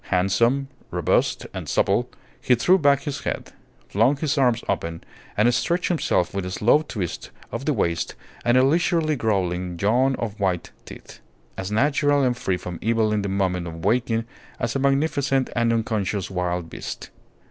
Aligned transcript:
Handsome, 0.05 0.67
robust, 0.89 1.45
and 1.53 1.69
supple, 1.69 2.09
he 2.41 2.55
threw 2.55 2.79
back 2.79 3.03
his 3.03 3.19
head, 3.19 3.53
flung 3.87 4.17
his 4.17 4.35
arms 4.35 4.63
open, 4.67 5.03
and 5.37 5.53
stretched 5.53 5.89
himself 5.89 6.33
with 6.33 6.43
a 6.43 6.49
slow 6.49 6.81
twist 6.81 7.29
of 7.51 7.65
the 7.65 7.73
waist 7.73 8.15
and 8.43 8.57
a 8.57 8.63
leisurely 8.63 9.15
growling 9.15 9.77
yawn 9.79 10.15
of 10.15 10.39
white 10.39 10.71
teeth, 10.85 11.19
as 11.55 11.71
natural 11.71 12.23
and 12.23 12.35
free 12.35 12.57
from 12.57 12.79
evil 12.81 13.13
in 13.13 13.21
the 13.21 13.29
moment 13.29 13.67
of 13.67 13.85
waking 13.85 14.25
as 14.59 14.75
a 14.75 14.79
magnificent 14.79 15.51
and 15.55 15.71
unconscious 15.71 16.31
wild 16.31 16.67
beast. 16.67 17.11